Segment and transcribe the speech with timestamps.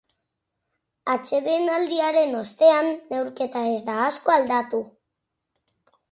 [1.15, 4.81] Atsedenaldiaren ostean, neurketa ez da asko aldatu.